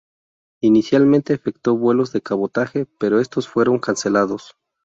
[0.63, 4.55] Inicialmente efectuó vuelos de cabotaje, pero estos fueron cancelados.